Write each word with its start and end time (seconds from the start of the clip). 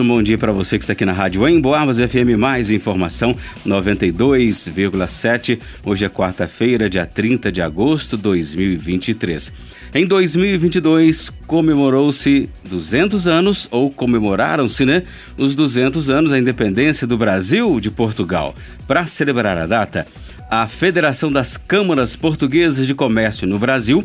Um 0.00 0.08
bom 0.08 0.22
dia 0.22 0.38
para 0.38 0.50
você 0.50 0.78
que 0.78 0.84
está 0.84 0.94
aqui 0.94 1.04
na 1.04 1.12
Rádio 1.12 1.46
Emboabas 1.46 1.98
FM, 1.98 2.38
mais 2.38 2.70
informação 2.70 3.34
92,7. 3.66 5.60
Hoje 5.84 6.06
é 6.06 6.08
quarta-feira, 6.08 6.88
dia 6.88 7.04
30 7.04 7.52
de 7.52 7.60
agosto 7.60 8.16
de 8.16 8.22
2023. 8.22 9.52
Em 9.94 10.06
2022, 10.06 11.28
comemorou-se 11.46 12.48
200 12.66 13.28
anos, 13.28 13.68
ou 13.70 13.90
comemoraram-se, 13.90 14.86
né? 14.86 15.02
Os 15.36 15.54
200 15.54 16.08
anos 16.08 16.30
da 16.30 16.38
independência 16.38 17.06
do 17.06 17.18
Brasil 17.18 17.78
de 17.78 17.90
Portugal. 17.90 18.54
Para 18.88 19.06
celebrar 19.06 19.58
a 19.58 19.66
data, 19.66 20.06
a 20.50 20.66
Federação 20.66 21.30
das 21.30 21.58
Câmaras 21.58 22.16
Portuguesas 22.16 22.86
de 22.86 22.94
Comércio 22.94 23.46
no 23.46 23.58
Brasil 23.58 24.02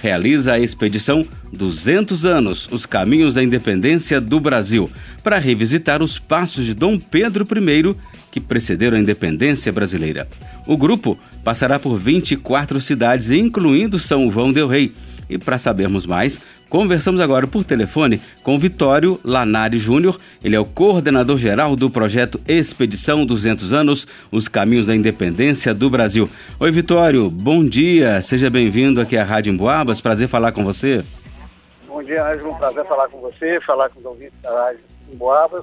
realiza 0.00 0.52
a 0.52 0.58
expedição 0.58 1.26
200 1.52 2.24
anos 2.24 2.68
Os 2.70 2.86
Caminhos 2.86 3.34
da 3.34 3.42
Independência 3.42 4.20
do 4.20 4.38
Brasil, 4.40 4.90
para 5.22 5.38
revisitar 5.38 6.02
os 6.02 6.18
passos 6.18 6.64
de 6.64 6.74
Dom 6.74 6.98
Pedro 6.98 7.44
I 7.44 7.96
que 8.30 8.40
precederam 8.40 8.98
a 8.98 9.00
independência 9.00 9.72
brasileira. 9.72 10.28
O 10.66 10.76
grupo 10.76 11.18
passará 11.42 11.78
por 11.78 11.96
24 11.96 12.80
cidades, 12.80 13.30
incluindo 13.30 13.98
São 13.98 14.28
João 14.28 14.52
del 14.52 14.68
Rei. 14.68 14.92
E 15.28 15.36
para 15.36 15.58
sabermos 15.58 16.06
mais, 16.06 16.40
conversamos 16.68 17.20
agora 17.20 17.46
por 17.46 17.64
telefone 17.64 18.20
com 18.42 18.58
Vitório 18.58 19.20
Lanari 19.24 19.78
Júnior. 19.78 20.16
Ele 20.44 20.56
é 20.56 20.60
o 20.60 20.64
coordenador 20.64 21.38
geral 21.38 21.74
do 21.74 21.90
projeto 21.90 22.40
Expedição 22.46 23.24
200 23.24 23.72
Anos, 23.72 24.06
os 24.30 24.48
Caminhos 24.48 24.86
da 24.86 24.94
Independência 24.94 25.74
do 25.74 25.88
Brasil. 25.90 26.28
Oi, 26.60 26.70
Vitório, 26.70 27.30
bom 27.30 27.64
dia. 27.64 28.20
Seja 28.20 28.50
bem-vindo 28.50 29.00
aqui 29.00 29.16
à 29.16 29.24
Rádio 29.24 29.52
Emboabas. 29.52 30.00
Prazer 30.00 30.28
falar 30.28 30.52
com 30.52 30.64
você. 30.64 31.04
Bom 31.86 32.02
dia, 32.02 32.24
Ângelo. 32.26 32.56
Prazer 32.56 32.84
falar 32.84 33.08
com 33.08 33.20
você, 33.20 33.60
falar 33.60 33.88
com 33.88 34.00
os 34.00 34.04
ouvintes 34.04 34.38
da 34.42 34.50
Rádio 34.50 34.80
Emboabas. 35.12 35.62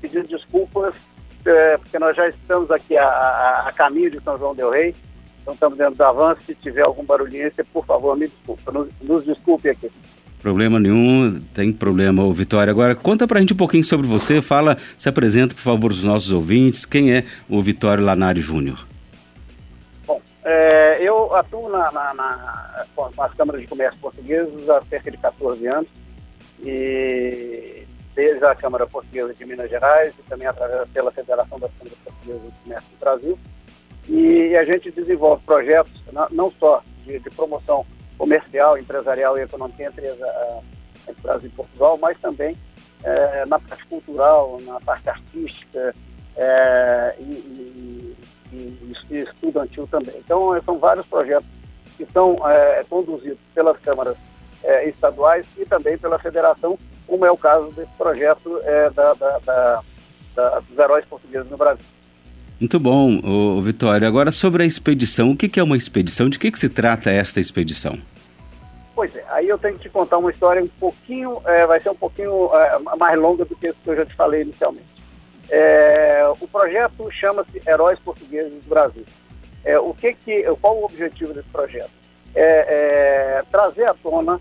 Pedir 0.00 0.24
desculpas, 0.24 0.94
é, 1.44 1.76
porque 1.78 1.98
nós 1.98 2.16
já 2.16 2.28
estamos 2.28 2.70
aqui 2.70 2.96
a, 2.96 3.06
a, 3.06 3.68
a 3.68 3.72
caminho 3.72 4.10
de 4.10 4.22
São 4.22 4.36
João 4.36 4.54
del 4.54 4.70
Rei 4.70 4.94
então 5.46 5.54
estamos 5.54 5.78
dentro 5.78 5.94
do 5.94 6.02
avanço. 6.02 6.42
Se 6.42 6.56
tiver 6.56 6.82
algum 6.82 7.04
barulhinho, 7.04 7.48
por 7.72 7.86
favor, 7.86 8.16
me 8.16 8.26
desculpe. 8.26 8.62
Nos, 8.72 8.88
nos 9.00 9.24
desculpe 9.24 9.68
aqui. 9.68 9.92
Problema 10.46 10.78
nenhum, 10.78 11.40
tem 11.52 11.72
problema, 11.72 12.22
ô 12.22 12.32
Vitória. 12.32 12.70
Agora, 12.70 12.94
conta 12.94 13.26
pra 13.26 13.40
gente 13.40 13.52
um 13.52 13.56
pouquinho 13.56 13.82
sobre 13.82 14.06
você, 14.06 14.40
fala, 14.40 14.78
se 14.96 15.08
apresenta, 15.08 15.56
por 15.56 15.60
favor, 15.60 15.90
os 15.90 16.04
nossos 16.04 16.30
ouvintes. 16.30 16.84
Quem 16.84 17.12
é 17.12 17.24
o 17.48 17.60
Vitório 17.60 18.04
Lanari 18.04 18.40
Júnior? 18.40 18.86
Bom, 20.06 20.22
é, 20.44 20.98
eu 21.00 21.34
atuo 21.34 21.68
na, 21.68 21.90
na, 21.90 22.14
na, 22.14 22.86
com 22.94 23.10
as 23.20 23.34
câmaras 23.34 23.60
de 23.60 23.66
comércio 23.66 23.98
portuguesas 23.98 24.70
há 24.70 24.80
cerca 24.82 25.10
de 25.10 25.16
14 25.16 25.66
anos. 25.66 25.88
E 26.64 27.84
desde 28.14 28.44
a 28.44 28.54
Câmara 28.54 28.86
Portuguesa 28.86 29.34
de 29.34 29.44
Minas 29.44 29.68
Gerais 29.68 30.14
e 30.16 30.22
também 30.30 30.46
através 30.46 30.88
pela 30.90 31.10
Federação 31.10 31.58
das 31.58 31.72
Câmaras 31.72 31.98
Portuguesas 32.04 32.52
de 32.52 32.60
Comércio 32.60 32.90
do 32.92 33.00
Brasil 33.00 33.38
e 34.08 34.56
a 34.56 34.64
gente 34.64 34.92
desenvolve 34.92 35.42
projetos 35.44 35.92
não 36.30 36.52
só 36.52 36.84
de, 37.04 37.18
de 37.18 37.30
promoção 37.30 37.84
comercial, 38.16 38.78
empresarial 38.78 39.38
e 39.38 39.42
econômica 39.42 39.84
entre, 39.84 40.06
a, 40.08 40.60
entre 41.08 41.22
Brasil 41.22 41.48
e 41.48 41.56
Portugal, 41.56 41.98
mas 42.00 42.18
também 42.18 42.56
é, 43.04 43.44
na 43.46 43.58
parte 43.58 43.86
cultural, 43.86 44.58
na 44.62 44.80
parte 44.80 45.08
artística 45.08 45.94
é, 46.36 47.16
e, 47.18 48.16
e, 48.52 48.86
e, 49.10 49.18
estudantil 49.18 49.86
também. 49.86 50.16
Então, 50.18 50.60
são 50.64 50.78
vários 50.78 51.06
projetos 51.06 51.48
que 51.96 52.06
são 52.12 52.36
é, 52.48 52.84
conduzidos 52.88 53.38
pelas 53.54 53.78
câmaras 53.78 54.16
estaduais 54.84 55.46
e 55.56 55.64
também 55.64 55.96
pela 55.96 56.18
federação, 56.18 56.76
como 57.06 57.24
é 57.24 57.30
o 57.30 57.36
caso 57.36 57.70
desse 57.72 57.92
projeto 57.96 58.58
da, 58.94 59.14
da, 59.14 59.38
da, 59.38 59.82
da, 60.34 60.58
dos 60.58 60.76
heróis 60.76 61.04
portugueses 61.04 61.48
no 61.48 61.56
Brasil. 61.56 61.84
Muito 62.58 62.80
bom, 62.80 63.20
ô, 63.22 63.60
Vitório. 63.60 64.08
Agora 64.08 64.32
sobre 64.32 64.62
a 64.62 64.66
expedição, 64.66 65.30
o 65.30 65.36
que, 65.36 65.60
é 65.60 65.62
uma 65.62 65.76
expedição? 65.76 66.28
De 66.28 66.38
que, 66.38 66.50
que 66.50 66.58
se 66.58 66.70
trata 66.70 67.10
esta 67.10 67.38
expedição? 67.38 67.98
Pois 68.94 69.14
é, 69.14 69.22
aí 69.28 69.46
eu 69.46 69.58
tenho 69.58 69.74
que 69.74 69.80
te 69.82 69.88
contar 69.90 70.16
uma 70.16 70.30
história 70.30 70.62
um 70.62 70.68
pouquinho, 70.68 71.34
é, 71.44 71.66
vai 71.66 71.78
ser 71.78 71.90
um 71.90 71.94
pouquinho 71.94 72.48
é, 72.54 72.78
mais 72.96 73.20
longa 73.20 73.44
do 73.44 73.54
que 73.54 73.74
eu 73.84 73.96
já 73.96 74.06
te 74.06 74.14
falei 74.14 74.40
inicialmente. 74.40 74.86
É, 75.50 76.26
o 76.40 76.48
projeto 76.48 77.10
chama-se 77.12 77.60
Heróis 77.68 77.98
Portugueses 77.98 78.64
do 78.64 78.70
Brasil. 78.70 79.04
É, 79.62 79.78
o 79.78 79.92
que 79.92 80.14
que, 80.14 80.42
qual 80.62 80.78
o 80.78 80.86
objetivo 80.86 81.34
desse 81.34 81.48
projeto? 81.50 81.90
É, 82.34 83.38
é 83.38 83.42
trazer 83.50 83.84
à 83.84 83.94
tona 83.94 84.40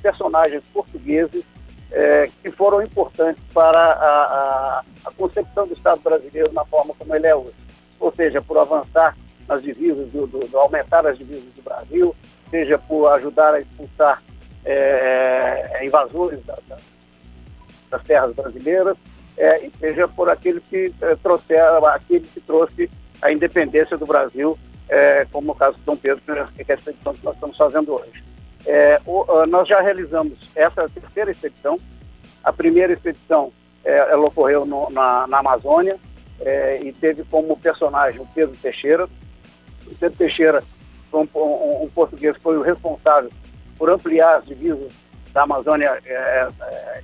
personagens 0.00 0.62
portugueses 0.72 1.44
é, 1.90 2.28
que 2.42 2.50
foram 2.50 2.82
importantes 2.82 3.42
para 3.52 3.78
a, 3.78 4.22
a, 4.22 4.84
a, 5.04 5.12
concepção 5.12 5.66
do 5.66 5.74
Estado 5.74 6.00
brasileiro 6.02 6.52
na 6.52 6.64
forma 6.64 6.94
como 6.98 7.14
ele 7.14 7.26
é 7.26 7.34
hoje. 7.34 7.54
Ou 8.00 8.14
seja, 8.14 8.42
por 8.42 8.58
avançar 8.58 9.16
nas 9.48 9.62
divisas, 9.62 10.08
do, 10.10 10.26
do, 10.26 10.40
do 10.40 10.58
aumentar 10.58 11.06
as 11.06 11.16
divisas 11.16 11.52
do 11.54 11.62
Brasil, 11.62 12.14
seja 12.50 12.78
por 12.78 13.06
ajudar 13.12 13.54
a 13.54 13.58
expulsar 13.58 14.22
é, 14.64 15.70
é 15.74 15.86
invasores 15.86 16.44
da, 16.44 16.56
da, 16.66 16.76
das 17.90 18.02
terras 18.02 18.34
brasileiras, 18.34 18.96
é, 19.36 19.66
e 19.66 19.72
seja 19.78 20.08
por 20.08 20.28
aquele 20.28 20.60
que 20.60 20.92
é, 21.00 21.16
trouxe, 21.16 21.54
aquele 21.56 22.26
que 22.26 22.40
trouxe 22.40 22.90
a 23.20 23.32
independência 23.32 23.96
do 23.96 24.06
Brasil, 24.06 24.58
é, 24.88 25.26
como 25.30 25.48
no 25.48 25.54
caso 25.54 25.76
de 25.76 25.82
Dom 25.84 25.96
Pedro, 25.96 26.20
que 26.22 26.62
é 26.62 26.72
a 26.72 26.74
expedição 26.74 27.14
que 27.14 27.24
nós 27.24 27.34
estamos 27.34 27.56
fazendo 27.56 27.94
hoje. 27.94 28.33
É, 28.66 29.00
o, 29.04 29.46
nós 29.46 29.68
já 29.68 29.80
realizamos 29.80 30.38
essa 30.54 30.88
terceira 30.88 31.30
expedição. 31.30 31.76
A 32.42 32.52
primeira 32.52 32.92
expedição 32.92 33.52
é, 33.84 33.96
ela 33.96 34.26
ocorreu 34.26 34.64
no, 34.64 34.88
na, 34.90 35.26
na, 35.26 35.38
Amazônia 35.38 35.98
é, 36.40 36.80
e 36.82 36.92
teve 36.92 37.24
como 37.24 37.56
personagem 37.58 38.20
o 38.20 38.26
Pedro 38.34 38.56
Teixeira. 38.56 39.08
O 39.86 39.94
Pedro 39.94 40.16
Teixeira, 40.16 40.62
um, 41.12 41.28
um, 41.34 41.84
um 41.84 41.90
português, 41.90 42.36
foi 42.42 42.56
o 42.56 42.62
responsável 42.62 43.30
por 43.76 43.90
ampliar 43.90 44.38
as 44.38 44.46
divisas 44.46 44.92
da 45.32 45.42
Amazônia 45.42 45.98
é, 46.06 46.48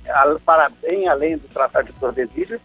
é, 0.05 0.35
para 0.45 0.71
bem 0.81 1.07
além 1.07 1.37
do 1.37 1.47
Tratado 1.49 1.91
de 1.91 1.99
Tordesilhas. 1.99 2.61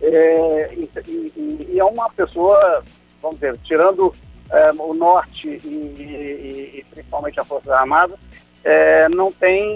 É, 0.00 0.74
e, 0.74 0.90
e, 1.06 1.68
e, 1.74 1.78
é 1.78 1.84
uma 1.84 2.10
pessoa, 2.10 2.82
vamos 3.20 3.38
dizer, 3.38 3.56
tirando 3.58 4.12
é, 4.52 4.70
o 4.72 4.92
norte 4.92 5.48
e, 5.48 5.66
e, 5.66 6.78
e, 6.78 6.84
principalmente 6.90 7.40
a 7.40 7.44
Força 7.44 7.74
Armada, 7.74 8.18
é, 8.62 9.08
não 9.08 9.32
tem 9.32 9.66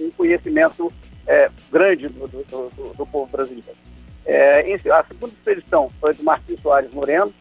um 0.00 0.10
conhecimento 0.16 0.90
é, 1.26 1.50
grande 1.70 2.08
do, 2.08 2.28
do, 2.28 2.44
do, 2.44 2.92
do, 2.94 3.06
povo 3.06 3.26
brasileiro. 3.26 3.76
É, 4.24 4.60
a 4.90 5.04
segunda 5.04 5.32
expedição 5.34 5.90
foi 6.00 6.14
do 6.14 6.22
Martins 6.22 6.60
Soares 6.60 6.92
Moreno, 6.92 7.34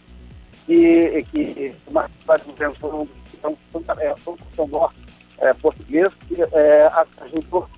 que, 0.65 1.23
que 1.31 1.75
o 1.87 1.93
Martins 1.93 2.25
Soares 2.25 2.45
Moreno 2.47 2.75
foi 2.79 2.89
um, 2.91 3.07
um, 3.45 4.63
um, 4.63 4.67
norte 4.67 4.99
é, 5.37 5.53
português 5.53 6.11
que 6.27 6.41
é, 6.41 6.91
ajudou 7.21 7.69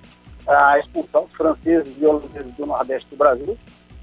a 0.46 0.78
expulsão 0.78 1.24
dos 1.24 1.36
franceses 1.36 1.96
e 2.00 2.06
holandeses 2.06 2.56
do 2.56 2.66
Nordeste 2.66 3.10
do 3.10 3.16
Brasil 3.16 3.58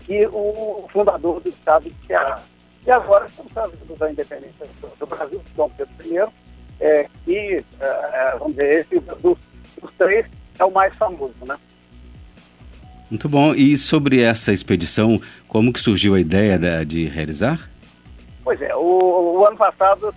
e 0.08 0.26
o 0.28 0.86
fundador 0.92 1.40
do 1.40 1.50
Estado 1.50 1.90
de 1.90 2.08
Ceará. 2.08 2.42
E 2.86 2.92
agora 2.92 3.26
estamos 3.26 3.52
falando 3.54 3.98
da 3.98 4.12
independência 4.12 4.68
do 5.00 5.06
Brasil, 5.06 5.42
Dom 5.56 5.70
Pedro 5.70 5.94
I, 6.06 6.30
é, 6.82 7.08
que, 7.24 7.66
é, 7.80 7.86
é, 7.86 8.36
vamos 8.38 8.56
dizer, 8.56 8.82
esse 8.82 9.00
dos, 9.00 9.38
dos 9.82 9.92
três 9.98 10.26
é 10.60 10.66
o 10.66 10.72
mais 10.72 10.94
famoso, 10.96 11.34
né? 11.46 11.58
Muito 13.10 13.30
bom. 13.30 13.54
E 13.54 13.78
sobre 13.78 14.22
essa 14.22 14.52
expedição, 14.52 15.22
como 15.48 15.72
que 15.72 15.80
surgiu 15.80 16.16
a 16.16 16.20
ideia 16.20 16.60
da, 16.60 16.84
de 16.84 17.06
realizar? 17.06 17.70
Pois 18.44 18.62
é, 18.62 18.76
o, 18.76 19.38
o 19.40 19.46
ano 19.46 19.56
passado 19.56 20.14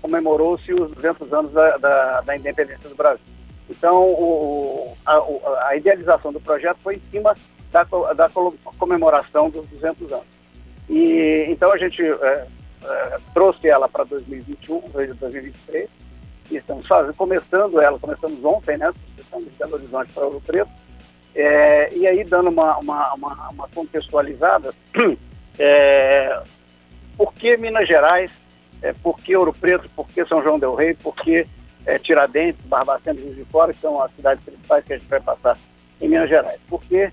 comemorou-se 0.00 0.72
os 0.72 0.90
200 0.92 1.32
anos 1.32 1.50
da, 1.50 1.76
da, 1.76 2.20
da, 2.22 2.36
independência 2.36 2.88
do 2.88 2.94
Brasil. 2.94 3.24
Então, 3.68 4.04
o, 4.04 4.96
a, 5.04 5.68
a, 5.68 5.76
idealização 5.76 6.32
do 6.32 6.40
projeto 6.40 6.78
foi 6.82 6.96
em 6.96 7.02
cima 7.10 7.36
da, 7.70 7.84
da 8.14 8.30
comemoração 8.78 9.50
dos 9.50 9.66
200 9.66 10.12
anos. 10.12 10.41
E 10.92 11.46
então 11.48 11.72
a 11.72 11.78
gente 11.78 12.02
é, 12.02 12.46
é, 12.84 13.18
trouxe 13.32 13.66
ela 13.66 13.88
para 13.88 14.04
2021, 14.04 14.80
2023, 14.92 15.88
e 16.50 16.56
estamos 16.58 16.86
fazendo, 16.86 17.16
começando 17.16 17.80
ela, 17.80 17.98
começamos 17.98 18.44
ontem, 18.44 18.76
né? 18.76 18.92
Estamos 19.16 19.46
de 19.46 19.52
Belo 19.52 19.74
Horizonte 19.76 20.12
para 20.12 20.26
Ouro 20.26 20.42
Preto. 20.42 20.70
É, 21.34 21.94
e 21.94 22.06
aí, 22.06 22.22
dando 22.24 22.50
uma, 22.50 22.76
uma, 22.76 23.14
uma, 23.14 23.48
uma 23.48 23.68
contextualizada, 23.68 24.74
é, 25.58 26.42
por 27.16 27.32
que 27.32 27.56
Minas 27.56 27.88
Gerais, 27.88 28.30
é, 28.82 28.92
por 28.92 29.16
que 29.18 29.34
Ouro 29.34 29.54
Preto, 29.54 29.88
por 29.96 30.06
que 30.06 30.26
São 30.26 30.42
João 30.42 30.58
Del 30.58 30.74
Rei, 30.74 30.92
por 30.92 31.16
que 31.16 31.46
é, 31.86 31.98
Tiradentes, 31.98 32.66
Barbacena 32.66 33.18
e 33.18 33.22
Juiz 33.22 33.36
de 33.36 33.44
Fora, 33.46 33.72
que 33.72 33.80
são 33.80 34.02
as 34.02 34.12
cidades 34.12 34.44
principais 34.44 34.84
que 34.84 34.92
a 34.92 34.98
gente 34.98 35.08
vai 35.08 35.20
passar 35.20 35.56
em 36.02 36.08
Minas 36.08 36.28
Gerais? 36.28 36.60
Porque 36.68 37.10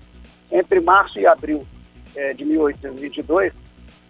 entre 0.52 0.80
março 0.80 1.18
e 1.18 1.26
abril 1.26 1.66
de 2.36 2.44
1822, 2.44 3.52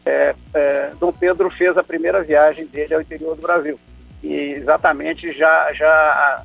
é, 0.07 0.35
é, 0.55 0.91
Dom 0.99 1.13
Pedro 1.13 1.51
fez 1.51 1.77
a 1.77 1.85
primeira 1.85 2.23
viagem 2.23 2.67
dele 2.67 2.95
ao 2.95 3.01
interior 3.01 3.37
do 3.37 3.43
Brasil. 3.43 3.79
E 4.23 4.53
exatamente 4.53 5.33
já, 5.33 5.73
já 5.73 6.45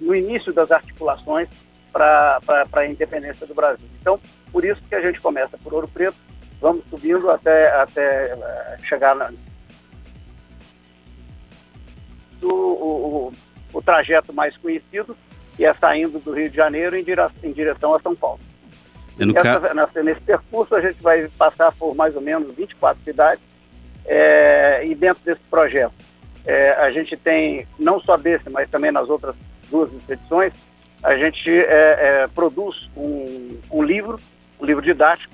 no 0.00 0.14
início 0.14 0.52
das 0.52 0.70
articulações 0.70 1.48
para 1.92 2.40
a 2.72 2.86
independência 2.86 3.46
do 3.46 3.54
Brasil. 3.54 3.88
Então, 4.00 4.18
por 4.50 4.64
isso 4.64 4.82
que 4.88 4.94
a 4.94 5.00
gente 5.00 5.20
começa 5.20 5.56
por 5.58 5.72
Ouro 5.72 5.88
Preto, 5.88 6.16
vamos 6.60 6.82
subindo 6.90 7.30
até, 7.30 7.70
até 7.76 8.32
eh, 8.32 8.76
chegar 8.82 9.14
na, 9.14 9.30
o, 12.42 12.48
o, 12.48 13.32
o, 13.72 13.82
trajeto 13.82 14.32
mais 14.32 14.56
conhecido, 14.56 15.16
que 15.56 15.64
é 15.64 15.72
saindo 15.74 16.18
do 16.18 16.32
Rio 16.32 16.50
de 16.50 16.56
Janeiro 16.56 16.96
em 16.96 17.52
direção 17.52 17.94
a 17.94 18.00
São 18.00 18.14
Paulo. 18.14 18.40
Essa, 19.60 19.74
nessa, 19.74 20.02
nesse 20.02 20.20
percurso 20.20 20.74
a 20.74 20.80
gente 20.80 21.02
vai 21.02 21.28
passar 21.28 21.72
por 21.72 21.94
mais 21.94 22.14
ou 22.16 22.20
menos 22.20 22.54
24 22.54 23.04
cidades 23.04 23.42
é, 24.04 24.84
e 24.84 24.94
dentro 24.94 25.22
desse 25.24 25.40
projeto 25.50 25.94
é, 26.46 26.72
a 26.72 26.90
gente 26.90 27.16
tem, 27.16 27.66
não 27.78 28.00
só 28.00 28.16
desse, 28.16 28.50
mas 28.50 28.68
também 28.68 28.90
nas 28.90 29.08
outras 29.08 29.34
duas 29.70 29.90
expedições, 29.92 30.52
a 31.02 31.16
gente 31.16 31.50
é, 31.50 32.22
é, 32.22 32.28
produz 32.28 32.90
um, 32.96 33.58
um, 33.70 33.82
livro, 33.82 34.18
um 34.60 34.64
livro 34.64 34.82
didático, 34.82 35.32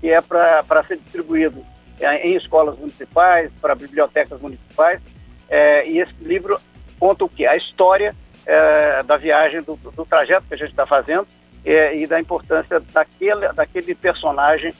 que 0.00 0.10
é 0.10 0.20
para 0.20 0.84
ser 0.86 0.98
distribuído 0.98 1.64
é, 1.98 2.26
em 2.26 2.36
escolas 2.36 2.78
municipais, 2.78 3.50
para 3.60 3.74
bibliotecas 3.74 4.40
municipais, 4.40 5.00
é, 5.48 5.88
e 5.88 5.98
esse 5.98 6.14
livro 6.20 6.60
conta 6.98 7.24
o 7.24 7.28
que? 7.28 7.46
A 7.46 7.56
história 7.56 8.14
é, 8.46 9.02
da 9.02 9.16
viagem, 9.16 9.62
do, 9.62 9.76
do, 9.76 10.04
trajeto 10.04 10.46
que 10.46 10.54
a 10.54 10.56
gente 10.56 10.70
está 10.70 10.86
fazendo 10.86 11.26
e 11.64 12.06
da 12.06 12.20
importância 12.20 12.80
daquele, 12.92 13.52
daquele 13.52 13.94
personagem 13.94 14.72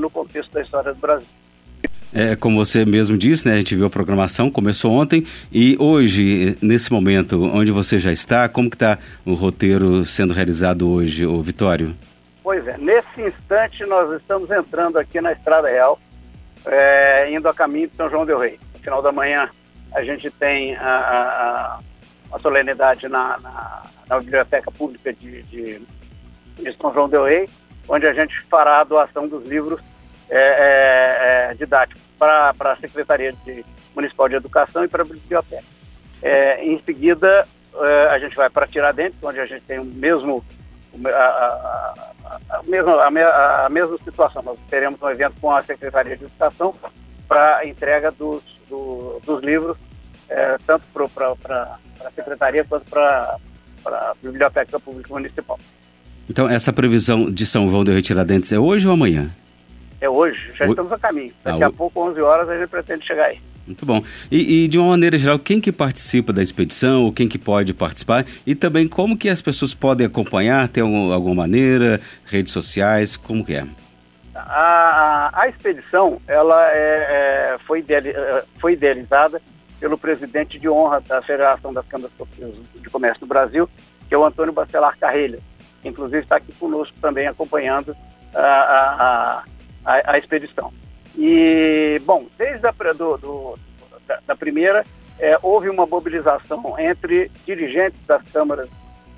no 0.00 0.10
contexto 0.10 0.52
da 0.52 0.62
história 0.62 0.92
do 0.92 1.00
Brasil. 1.00 1.28
É, 2.12 2.34
como 2.34 2.64
você 2.64 2.84
mesmo 2.86 3.18
disse, 3.18 3.46
né, 3.46 3.54
a 3.54 3.56
gente 3.58 3.76
viu 3.76 3.86
a 3.86 3.90
programação, 3.90 4.50
começou 4.50 4.92
ontem 4.92 5.26
e 5.52 5.76
hoje, 5.78 6.56
nesse 6.62 6.90
momento, 6.90 7.42
onde 7.42 7.70
você 7.70 7.98
já 7.98 8.10
está, 8.10 8.48
como 8.48 8.70
que 8.70 8.76
está 8.76 8.98
o 9.26 9.34
roteiro 9.34 10.06
sendo 10.06 10.32
realizado 10.32 10.90
hoje, 10.90 11.26
o 11.26 11.42
Vitório? 11.42 11.94
Pois 12.42 12.66
é, 12.66 12.78
nesse 12.78 13.20
instante 13.20 13.84
nós 13.84 14.10
estamos 14.10 14.50
entrando 14.50 14.98
aqui 14.98 15.20
na 15.20 15.32
Estrada 15.32 15.68
Real, 15.68 16.00
é, 16.64 17.30
indo 17.30 17.46
a 17.46 17.52
caminho 17.52 17.88
de 17.88 17.96
São 17.96 18.08
João 18.08 18.24
del 18.24 18.38
Rei. 18.38 18.58
No 18.74 18.80
final 18.80 19.02
da 19.02 19.12
manhã 19.12 19.50
a 19.92 20.02
gente 20.02 20.30
tem 20.30 20.74
a, 20.76 20.88
a, 20.88 21.78
a 22.32 22.38
solenidade 22.38 23.06
na, 23.06 23.36
na, 23.42 23.82
na, 24.08 24.18
Biblioteca 24.18 24.70
Pública 24.70 25.12
de, 25.12 25.42
de, 25.42 25.82
de 26.58 26.76
São 26.80 26.92
João 26.92 27.08
del 27.08 27.24
Rei, 27.24 27.48
onde 27.88 28.06
a 28.06 28.12
gente 28.12 28.40
fará 28.42 28.80
a 28.80 28.84
doação 28.84 29.26
dos 29.26 29.46
livros 29.46 29.80
é, 30.30 30.38
é, 30.38 31.50
é, 31.50 31.54
didático 31.54 32.00
para 32.18 32.52
a 32.58 32.76
Secretaria 32.76 33.32
de, 33.44 33.64
Municipal 33.94 34.28
de 34.28 34.34
Educação 34.34 34.84
e 34.84 34.88
para 34.88 35.02
a 35.02 35.06
Biblioteca. 35.06 35.64
É, 36.22 36.62
em 36.64 36.82
seguida, 36.82 37.46
é, 37.74 38.06
a 38.10 38.18
gente 38.18 38.36
vai 38.36 38.50
para 38.50 38.66
Tiradentes, 38.66 39.18
onde 39.22 39.40
a 39.40 39.46
gente 39.46 39.62
tem 39.62 39.78
o 39.78 39.84
mesmo, 39.84 40.44
a, 41.06 41.08
a, 41.08 41.94
a, 42.24 42.58
a, 42.58 42.62
mesma, 42.64 43.04
a, 43.64 43.68
mesma 43.70 43.96
situação. 44.04 44.42
Nós 44.42 44.58
teremos 44.68 45.00
um 45.00 45.08
evento 45.08 45.40
com 45.40 45.50
a 45.50 45.62
Secretaria 45.62 46.16
de 46.16 46.24
Educação 46.24 46.74
para 47.26 47.58
a 47.58 47.66
entrega 47.66 48.10
dos, 48.10 48.42
do, 48.68 49.20
dos 49.24 49.42
livros, 49.42 49.78
é, 50.28 50.58
tanto 50.66 50.86
para 51.14 51.78
a 52.04 52.10
Secretaria 52.10 52.64
quanto 52.64 52.90
para 52.90 53.38
a 53.86 54.12
Biblioteca 54.22 54.78
Pública 54.78 55.14
Municipal. 55.14 55.58
Então, 56.30 56.48
essa 56.48 56.72
previsão 56.72 57.30
de 57.30 57.46
São 57.46 57.70
João 57.70 57.84
de 57.84 58.02
Tiradentes 58.02 58.52
é 58.52 58.58
hoje 58.58 58.86
ou 58.86 58.92
amanhã? 58.92 59.30
É 60.00 60.08
hoje, 60.08 60.50
já 60.54 60.66
o... 60.66 60.70
estamos 60.70 60.92
a 60.92 60.98
caminho. 60.98 61.32
Daqui 61.42 61.62
ah, 61.62 61.66
a 61.66 61.72
pouco, 61.72 62.08
11 62.08 62.20
horas, 62.20 62.48
a 62.48 62.58
gente 62.58 62.68
pretende 62.68 63.06
chegar 63.06 63.26
aí. 63.26 63.40
Muito 63.66 63.84
bom. 63.84 64.02
E, 64.30 64.64
e, 64.64 64.68
de 64.68 64.78
uma 64.78 64.88
maneira 64.88 65.18
geral, 65.18 65.38
quem 65.38 65.60
que 65.60 65.72
participa 65.72 66.32
da 66.32 66.42
expedição, 66.42 67.04
ou 67.04 67.12
quem 67.12 67.28
que 67.28 67.38
pode 67.38 67.74
participar, 67.74 68.24
e 68.46 68.54
também 68.54 68.88
como 68.88 69.16
que 69.16 69.28
as 69.28 69.42
pessoas 69.42 69.74
podem 69.74 70.06
acompanhar, 70.06 70.68
tem 70.68 70.82
algum, 70.82 71.12
alguma 71.12 71.34
maneira, 71.34 72.00
redes 72.24 72.52
sociais, 72.52 73.16
como 73.16 73.44
que 73.44 73.54
é? 73.54 73.66
A, 74.34 75.30
a, 75.34 75.42
a 75.42 75.48
expedição, 75.48 76.20
ela 76.26 76.70
é, 76.70 76.76
é, 76.76 77.56
foi, 77.64 77.80
ideali, 77.80 78.10
é, 78.10 78.44
foi 78.60 78.72
idealizada 78.72 79.42
pelo 79.80 79.98
presidente 79.98 80.58
de 80.58 80.68
honra 80.68 81.00
da 81.00 81.20
Federação 81.22 81.72
das 81.72 81.86
Câmaras 81.86 82.12
de 82.80 82.88
Comércio 82.88 83.20
do 83.20 83.26
Brasil, 83.26 83.68
que 84.08 84.14
é 84.14 84.18
o 84.18 84.24
Antônio 84.24 84.52
Bacelar 84.52 84.96
Carrelha, 84.96 85.38
inclusive 85.88 86.22
está 86.22 86.36
aqui 86.36 86.52
conosco 86.52 86.94
também 87.00 87.26
acompanhando 87.26 87.96
a, 88.34 88.40
a 88.40 89.44
a, 89.88 90.12
a 90.12 90.18
expedição. 90.18 90.70
E, 91.16 92.00
bom, 92.04 92.26
desde 92.36 92.66
a 92.66 92.72
do, 92.92 93.16
do, 93.16 93.58
da, 94.06 94.20
da, 94.26 94.36
primeira, 94.36 94.84
é, 95.18 95.38
houve 95.42 95.70
uma 95.70 95.86
mobilização 95.86 96.78
entre 96.78 97.30
dirigentes 97.46 98.06
das 98.06 98.22
câmaras 98.30 98.68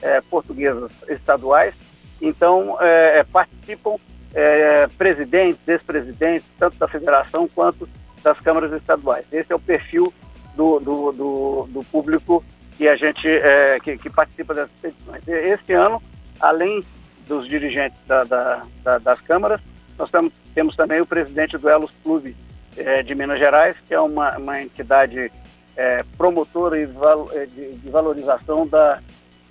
é, 0.00 0.20
portuguesas 0.22 0.92
estaduais, 1.08 1.74
então 2.22 2.78
é, 2.80 3.18
é 3.18 3.24
participam 3.24 3.96
é, 4.32 4.86
presidentes, 4.86 5.60
ex-presidentes, 5.66 6.48
tanto 6.56 6.78
da 6.78 6.86
federação 6.86 7.48
quanto 7.48 7.88
das 8.22 8.38
câmaras 8.38 8.72
estaduais. 8.72 9.26
Esse 9.32 9.52
é 9.52 9.56
o 9.56 9.60
perfil 9.60 10.12
do, 10.54 10.78
do, 10.78 11.12
do, 11.12 11.68
do 11.68 11.84
público 11.84 12.44
que 12.78 12.88
a 12.88 12.94
gente 12.94 13.28
é, 13.28 13.78
que, 13.80 13.98
que, 13.98 14.08
participa 14.08 14.54
dessas 14.54 14.72
expedições. 14.76 15.26
Este 15.26 15.72
ano, 15.74 16.00
além 16.40 16.82
dos 17.26 17.46
dirigentes 17.46 18.00
da, 18.06 18.24
da, 18.24 18.62
da, 18.82 18.98
das 18.98 19.20
câmaras, 19.20 19.60
nós 19.98 20.10
temos, 20.10 20.32
temos 20.54 20.76
também 20.76 21.00
o 21.00 21.06
presidente 21.06 21.56
do 21.56 21.68
Elos 21.68 21.92
Clube 22.02 22.36
é, 22.76 23.02
de 23.02 23.14
Minas 23.14 23.38
Gerais, 23.38 23.76
que 23.86 23.94
é 23.94 24.00
uma, 24.00 24.36
uma 24.36 24.60
entidade 24.60 25.30
é, 25.76 26.04
promotora 26.16 26.78
e 26.78 26.84
eh, 26.84 27.46
de, 27.46 27.78
de, 27.78 27.90
valorização 27.90 28.66
da, 28.66 28.98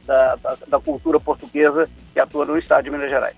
da, 0.05 0.35
da, 0.35 0.57
da, 0.67 0.79
cultura 0.79 1.19
portuguesa 1.19 1.87
que 2.13 2.19
atua 2.19 2.45
no 2.45 2.57
estado 2.57 2.83
de 2.83 2.91
Minas 2.91 3.09
Gerais. 3.09 3.35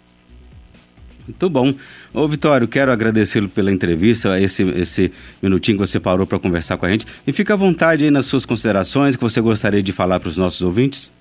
Muito 1.27 1.49
bom. 1.49 1.73
Ô 2.13 2.27
Vitório, 2.27 2.67
quero 2.67 2.91
agradecê-lo 2.91 3.47
pela 3.47 3.71
entrevista, 3.71 4.39
esse, 4.39 4.63
esse 4.71 5.13
minutinho 5.41 5.77
que 5.77 5.87
você 5.87 5.99
parou 5.99 6.25
para 6.25 6.39
conversar 6.39 6.77
com 6.77 6.85
a 6.85 6.89
gente. 6.89 7.05
E 7.25 7.31
fica 7.31 7.53
à 7.53 7.57
vontade 7.57 8.03
aí 8.03 8.11
nas 8.11 8.25
suas 8.25 8.45
considerações 8.45 9.15
que 9.15 9.21
você 9.21 9.39
gostaria 9.39 9.83
de 9.83 9.93
falar 9.93 10.19
para 10.19 10.29
os 10.29 10.37
nossos 10.37 10.61
ouvintes. 10.61 11.13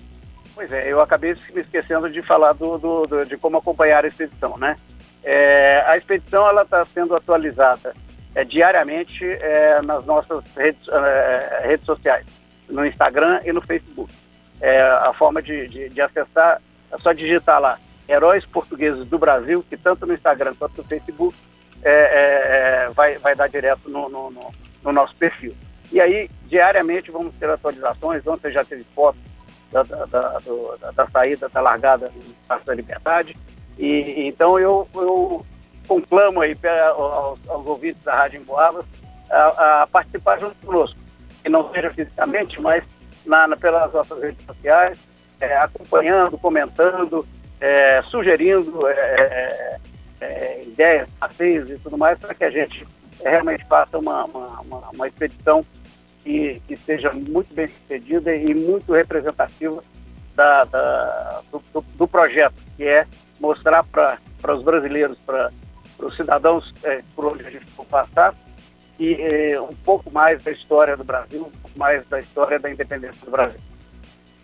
Pois 0.61 0.71
é, 0.73 0.93
eu 0.93 1.01
acabei 1.01 1.35
me 1.55 1.61
esquecendo 1.61 2.07
de 2.07 2.21
falar 2.21 2.53
do, 2.53 2.77
do, 2.77 3.07
do 3.07 3.25
de 3.25 3.35
como 3.35 3.57
acompanhar 3.57 4.05
a 4.05 4.07
expedição, 4.07 4.55
né? 4.59 4.75
É, 5.23 5.83
a 5.87 5.97
expedição 5.97 6.47
ela 6.47 6.61
está 6.61 6.85
sendo 6.85 7.15
atualizada 7.15 7.95
é, 8.35 8.45
diariamente 8.45 9.25
é, 9.25 9.81
nas 9.81 10.05
nossas 10.05 10.43
redes, 10.55 10.87
é, 10.87 11.61
redes 11.67 11.83
sociais, 11.83 12.27
no 12.69 12.85
Instagram 12.85 13.39
e 13.43 13.51
no 13.51 13.59
Facebook. 13.59 14.13
É, 14.61 14.83
a 14.83 15.11
forma 15.15 15.41
de, 15.41 15.65
de, 15.67 15.89
de, 15.89 15.99
acessar 15.99 16.61
é 16.91 16.97
só 16.99 17.11
digitar 17.11 17.59
lá 17.59 17.79
Heróis 18.07 18.45
Portugueses 18.45 19.07
do 19.07 19.17
Brasil, 19.17 19.65
que 19.67 19.75
tanto 19.75 20.05
no 20.05 20.13
Instagram 20.13 20.53
quanto 20.53 20.77
no 20.77 20.87
Facebook 20.87 21.35
é, 21.81 22.87
vai, 22.93 23.17
vai 23.17 23.35
dar 23.35 23.49
direto 23.49 23.89
no, 23.89 24.07
no, 24.07 24.29
no, 24.29 24.53
no, 24.83 24.93
nosso 24.93 25.15
perfil. 25.15 25.55
E 25.91 25.99
aí, 25.99 26.29
diariamente, 26.45 27.09
vamos 27.09 27.33
ter 27.39 27.49
atualizações. 27.49 28.27
Ontem 28.27 28.51
já 28.51 28.63
teve 28.63 28.85
foto 28.93 29.30
da, 29.71 29.83
da, 29.83 30.05
da, 30.05 30.39
do, 30.39 30.77
da 30.93 31.07
saída, 31.07 31.49
da 31.49 31.61
largada 31.61 32.11
no 32.13 32.19
Espaço 32.19 32.65
da 32.65 32.75
Liberdade. 32.75 33.35
E, 33.77 34.27
então 34.27 34.59
eu, 34.59 34.87
eu 34.93 35.45
conclamo 35.87 36.41
aí 36.41 36.55
aos, 36.95 37.39
aos 37.47 37.65
ouvintes 37.65 38.01
da 38.03 38.15
Rádio 38.15 38.41
Emboabas 38.41 38.85
a, 39.29 39.81
a, 39.81 39.87
participar 39.87 40.39
junto 40.39 40.55
conosco, 40.65 40.99
que 41.41 41.49
não 41.49 41.71
seja 41.73 41.89
fisicamente, 41.89 42.61
mas 42.61 42.83
na, 43.25 43.47
na 43.47 43.55
pelas 43.55 43.91
nossas 43.93 44.21
redes 44.21 44.45
sociais, 44.45 44.99
é, 45.39 45.57
acompanhando, 45.57 46.37
comentando, 46.37 47.25
é, 47.59 48.01
sugerindo 48.03 48.87
é, 48.87 48.93
é, 48.93 49.77
é 50.21 50.61
ideias, 50.63 51.09
passeios 51.19 51.69
e 51.69 51.77
tudo 51.79 51.97
mais, 51.97 52.19
para 52.19 52.33
que 52.33 52.43
a 52.43 52.51
gente 52.51 52.85
realmente 53.23 53.65
faça 53.65 53.97
uma, 53.97 54.25
uma, 54.25 54.61
uma, 54.61 54.89
uma 54.93 55.07
expedição 55.07 55.61
que, 56.23 56.61
que 56.67 56.77
seja 56.77 57.11
muito 57.11 57.53
bem 57.53 57.67
sucedida 57.67 58.33
e 58.33 58.53
muito 58.53 58.91
representativa 58.93 59.83
da, 60.35 60.63
da 60.65 61.41
do, 61.51 61.85
do, 61.95 62.07
projeto, 62.07 62.55
que 62.77 62.83
é 62.83 63.05
mostrar 63.39 63.83
para 63.83 64.19
os 64.55 64.63
brasileiros, 64.63 65.21
para 65.21 65.51
os 65.99 66.15
cidadãos 66.15 66.73
é, 66.83 66.99
por 67.15 67.25
onde 67.25 67.45
a 67.45 67.51
gente 67.51 67.65
for 67.65 67.85
passar, 67.85 68.33
e 68.99 69.13
é, 69.13 69.59
um 69.59 69.73
pouco 69.83 70.11
mais 70.11 70.43
da 70.43 70.51
história 70.51 70.95
do 70.95 71.03
Brasil, 71.03 71.41
um 71.41 71.59
pouco 71.59 71.77
mais 71.77 72.05
da 72.05 72.19
história 72.19 72.59
da 72.59 72.69
independência 72.69 73.25
do 73.25 73.31
Brasil. 73.31 73.59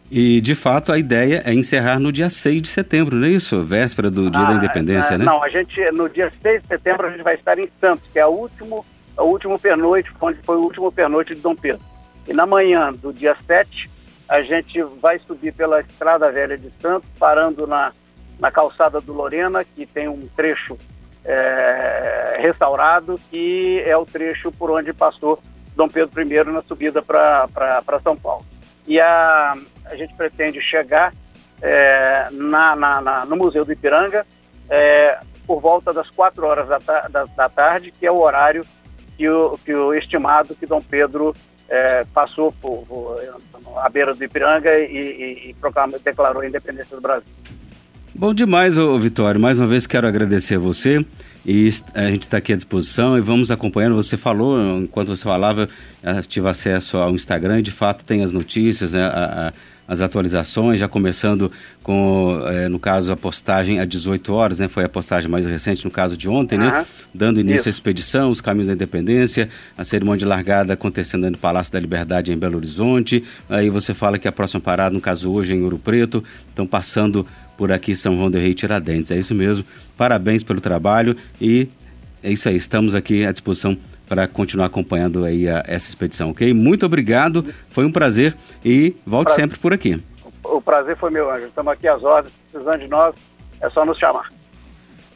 E, 0.10 0.40
de 0.40 0.56
fato, 0.56 0.92
a 0.92 0.98
ideia 0.98 1.44
é 1.46 1.54
encerrar 1.54 2.00
no 2.00 2.12
dia 2.12 2.30
6 2.30 2.62
de 2.62 2.68
setembro, 2.70 3.16
não 3.18 3.28
é 3.28 3.32
isso? 3.32 3.62
Véspera 3.64 4.10
do 4.10 4.32
Dia 4.32 4.42
ah, 4.42 4.52
da 4.52 4.54
Independência, 4.54 5.16
é, 5.16 5.18
né? 5.18 5.26
Não, 5.26 5.44
a 5.44 5.50
gente, 5.50 5.80
no 5.92 6.08
dia 6.08 6.32
6 6.42 6.62
de 6.62 6.68
setembro, 6.68 7.08
a 7.08 7.12
gente 7.12 7.24
vai 7.24 7.36
estar 7.36 7.60
em 7.60 7.70
Santos, 7.80 8.10
que 8.12 8.18
é 8.18 8.26
o 8.26 8.30
último, 8.30 8.86
o 9.18 9.26
último 9.26 9.58
pernoite, 9.60 10.12
onde 10.22 10.40
foi 10.44 10.58
o 10.58 10.62
último 10.62 10.92
pernoite 10.92 11.34
de 11.34 11.42
Dom 11.42 11.56
Pedro. 11.56 11.86
E 12.28 12.34
na 12.34 12.46
manhã 12.46 12.92
do 12.92 13.14
dia 13.14 13.36
7, 13.46 13.90
a 14.28 14.42
gente 14.42 14.82
vai 15.02 15.20
subir 15.20 15.54
pela 15.54 15.80
Estrada 15.80 16.32
Velha 16.32 16.58
de 16.58 16.72
Santos, 16.82 17.10
parando 17.18 17.66
na, 17.66 17.92
na 18.40 18.52
calçada 18.52 19.00
do 19.00 19.14
Lorena, 19.14 19.64
que 19.64 19.86
tem 19.86 20.08
um 20.08 20.28
trecho 20.36 20.78
é, 21.24 22.38
restaurado, 22.40 23.20
que 23.30 23.82
é 23.86 23.96
o 23.96 24.06
trecho 24.06 24.52
por 24.52 24.72
onde 24.72 24.94
passou 24.94 25.40
Dom 25.76 25.88
Pedro 25.88 26.22
I 26.22 26.44
na 26.46 26.62
subida 26.62 27.02
para 27.02 28.02
São 28.04 28.18
Paulo. 28.18 28.46
E 28.88 29.00
a, 29.00 29.54
a 29.86 29.96
gente 29.96 30.14
pretende 30.16 30.62
chegar 30.62 31.14
é, 31.62 32.28
na, 32.32 32.76
na, 32.76 33.02
na, 33.02 33.26
no 33.26 33.36
Museu 33.36 33.66
do 33.66 33.72
Ipiranga 33.72 34.26
é, 34.70 35.20
por 35.46 35.62
volta 35.62 35.94
das 35.94 36.10
4 36.10 36.46
horas 36.46 36.68
da, 36.68 36.78
da, 37.08 37.26
da, 37.26 37.50
tarde, 37.50 37.92
que 37.92 38.06
é 38.06 38.12
o 38.12 38.20
horário 38.20 38.66
que 39.18 39.28
o, 39.28 39.58
que 39.58 39.74
o 39.74 39.94
estimado 39.94 40.56
que 40.56 40.66
Dom 40.66 40.82
Pedro 40.82 41.36
é, 41.68 42.06
passou 42.14 42.52
por, 42.52 42.86
por, 42.88 43.18
à 43.78 43.90
beira 43.90 44.14
do 44.14 44.24
Ipiranga 44.24 44.78
e, 44.78 44.86
e, 44.86 45.50
e 45.50 46.00
declarou 46.04 46.42
a 46.42 46.48
independência 46.48 46.96
do 46.96 47.02
Brasil. 47.02 47.34
Bom 48.16 48.34
demais, 48.34 48.78
Vitório. 49.00 49.40
Mais 49.40 49.60
uma 49.60 49.68
vez 49.68 49.86
quero 49.86 50.08
agradecer 50.08 50.56
a 50.56 50.60
você 50.60 51.06
e 51.46 51.70
a 51.94 52.06
gente 52.08 52.24
está 52.24 52.38
aqui 52.38 52.52
à 52.52 52.56
disposição 52.56 53.18
e 53.18 53.22
vamos 53.22 53.52
acompanhando. 53.52 53.96
Você 53.96 54.18
falou, 54.18 54.60
enquanto 54.80 55.10
você 55.10 55.24
falava, 55.24 55.68
tive 56.28 56.50
acesso 56.50 56.98
ao 56.98 57.14
Instagram 57.14 57.60
e 57.60 57.62
de 57.62 57.72
fato 57.72 58.04
tem 58.04 58.24
as 58.24 58.34
notícias, 58.34 58.94
né, 58.94 59.04
a, 59.04 59.48
a, 59.48 59.54
as 59.88 60.02
atualizações, 60.02 60.80
já 60.80 60.88
começando 60.88 61.52
com, 61.82 62.42
é, 62.46 62.68
no 62.68 62.78
caso, 62.78 63.12
a 63.12 63.16
postagem 63.16 63.80
às 63.80 63.88
18 63.88 64.34
horas, 64.34 64.60
né? 64.60 64.68
Foi 64.68 64.84
a 64.84 64.90
postagem 64.90 65.30
mais 65.30 65.46
recente, 65.46 65.86
no 65.86 65.92
caso 65.92 66.18
de 66.18 66.28
ontem, 66.28 66.60
uhum. 66.60 66.66
né? 66.66 66.86
Dando 67.14 67.40
início 67.40 67.60
Isso. 67.60 67.70
à 67.70 67.72
expedição, 67.72 68.30
os 68.30 68.42
caminhos 68.42 68.68
da 68.68 68.74
independência, 68.74 69.50
a 69.78 69.84
cerimônia 69.84 70.20
de 70.20 70.26
largada 70.26 70.74
acontecendo 70.74 71.30
no 71.32 71.38
Palácio 71.38 71.72
da 71.72 71.80
Liberdade 71.80 72.34
em 72.34 72.38
Belo 72.38 72.58
Horizonte. 72.58 73.24
Aí 73.50 73.70
você 73.70 73.94
fala 73.94 74.20
que 74.20 74.28
a 74.28 74.32
próxima 74.32 74.60
parada, 74.60 74.94
no 74.94 75.00
caso 75.00 75.32
hoje, 75.32 75.54
é 75.54 75.56
em 75.56 75.64
Ouro 75.64 75.80
Preto, 75.80 76.24
estão 76.50 76.68
passando 76.68 77.26
por 77.58 77.72
aqui 77.72 77.96
São 77.96 78.16
João 78.18 78.30
del 78.30 78.42
Rei 78.42 78.54
Tiradentes. 78.54 79.10
É 79.12 79.18
isso 79.18 79.34
mesmo. 79.34 79.66
Parabéns 79.98 80.44
pelo 80.44 80.60
trabalho 80.60 81.16
e 81.42 81.70
é 82.22 82.32
isso 82.32 82.50
aí. 82.50 82.56
Estamos 82.56 82.94
aqui 82.94 83.26
à 83.26 83.32
disposição 83.32 83.78
para 84.08 84.28
continuar 84.28 84.68
acompanhando 84.68 85.26
aí 85.26 85.48
a, 85.50 85.64
essa 85.68 85.90
expedição, 85.90 86.32
ok? 86.32 86.54
Muito 86.54 86.86
obrigado, 86.86 87.46
foi 87.70 87.86
um 87.86 87.92
prazer 87.92 88.36
e 88.64 88.96
volte 89.06 89.28
prazer. 89.28 89.44
sempre 89.44 89.60
por 89.60 89.74
aqui. 89.74 90.02
O 90.44 90.62
prazer 90.62 90.98
foi 90.98 91.12
meu, 91.12 91.30
Anjo. 91.30 91.48
Estamos 91.48 91.74
aqui 91.74 91.88
às 91.88 92.02
ordens, 92.04 92.34
precisando 92.50 92.80
de 92.80 92.88
nós, 92.88 93.14
é 93.62 93.70
só 93.70 93.86
nos 93.86 93.98
chamar. 93.98 94.30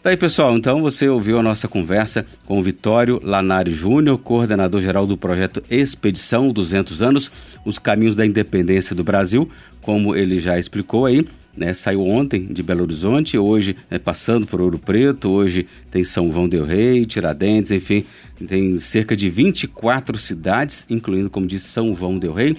Tá 0.03 0.10
aí, 0.10 0.17
pessoal. 0.17 0.57
Então 0.57 0.81
você 0.81 1.07
ouviu 1.07 1.38
a 1.38 1.43
nossa 1.43 1.67
conversa 1.67 2.25
com 2.45 2.60
o 2.60 2.63
Vitório 2.63 3.21
Lanari 3.24 3.71
Júnior, 3.71 4.17
coordenador-geral 4.17 5.05
do 5.05 5.15
projeto 5.15 5.62
Expedição 5.69 6.51
200 6.51 7.03
anos, 7.03 7.31
os 7.63 7.77
caminhos 7.77 8.15
da 8.15 8.25
independência 8.25 8.95
do 8.95 9.03
Brasil, 9.03 9.48
como 9.79 10.15
ele 10.15 10.39
já 10.39 10.57
explicou 10.57 11.05
aí 11.05 11.27
né, 11.55 11.74
saiu 11.74 12.01
ontem 12.08 12.46
de 12.46 12.63
Belo 12.63 12.84
Horizonte, 12.84 13.38
hoje 13.38 13.75
né, 13.89 14.00
passando 14.00 14.48
por 14.48 14.62
Ouro 14.62 14.79
Preto, 14.79 15.29
hoje 15.29 15.67
tem 15.89 16.03
São 16.03 16.31
João 16.31 16.48
del 16.48 16.65
Rei, 16.65 17.05
Tiradentes, 17.05 17.72
enfim, 17.72 18.05
tem 18.48 18.77
cerca 18.79 19.15
de 19.15 19.29
24 19.29 20.17
cidades, 20.17 20.86
incluindo, 20.89 21.29
como 21.29 21.48
disse, 21.48 21.67
São 21.67 21.93
João 21.96 22.17
del 22.17 22.34
Rei. 22.34 22.58